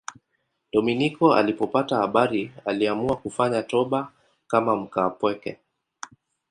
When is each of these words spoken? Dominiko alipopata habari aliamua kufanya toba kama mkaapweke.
Dominiko 0.73 1.33
alipopata 1.35 1.95
habari 1.95 2.51
aliamua 2.65 3.15
kufanya 3.17 3.63
toba 3.63 4.11
kama 4.47 4.75
mkaapweke. 4.75 5.59